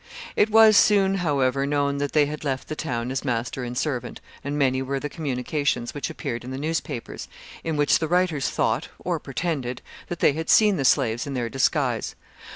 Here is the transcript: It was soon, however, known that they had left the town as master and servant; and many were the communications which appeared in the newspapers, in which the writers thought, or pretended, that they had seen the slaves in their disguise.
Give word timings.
It 0.35 0.49
was 0.49 0.77
soon, 0.77 1.13
however, 1.21 1.67
known 1.67 1.99
that 1.99 2.13
they 2.13 2.25
had 2.25 2.43
left 2.43 2.69
the 2.69 2.75
town 2.75 3.11
as 3.11 3.23
master 3.23 3.63
and 3.63 3.77
servant; 3.77 4.19
and 4.43 4.57
many 4.57 4.81
were 4.81 4.99
the 4.99 5.09
communications 5.11 5.93
which 5.93 6.09
appeared 6.09 6.43
in 6.43 6.49
the 6.49 6.57
newspapers, 6.57 7.27
in 7.63 7.77
which 7.77 7.99
the 7.99 8.07
writers 8.07 8.49
thought, 8.49 8.89
or 8.97 9.19
pretended, 9.19 9.83
that 10.07 10.17
they 10.19 10.33
had 10.33 10.49
seen 10.49 10.77
the 10.77 10.85
slaves 10.85 11.27
in 11.27 11.35
their 11.35 11.49
disguise. 11.49 12.15